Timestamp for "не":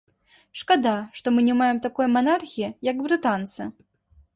1.49-1.55